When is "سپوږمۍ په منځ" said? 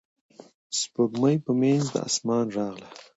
0.79-1.83